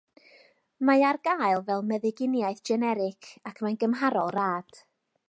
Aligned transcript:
Mae 0.89 1.03
ar 1.09 1.19
gael 1.27 1.61
fel 1.67 1.85
meddyginiaeth 1.91 2.63
generig 2.71 3.29
ac 3.51 3.63
mae'n 3.67 3.79
gymharol 3.85 4.37
rad. 4.39 4.81